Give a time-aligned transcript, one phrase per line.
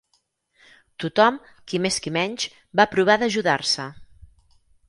[1.03, 1.37] Tothom,
[1.71, 2.49] qui més qui menys,
[2.81, 3.87] va provar d'ajudar-se.